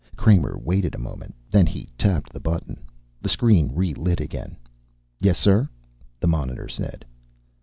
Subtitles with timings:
[0.15, 1.35] Kramer waited a moment.
[1.51, 2.79] Then he tapped the button.
[3.21, 4.57] The screen relit again.
[5.19, 5.69] "Yes, sir,"
[6.19, 7.05] the monitor said.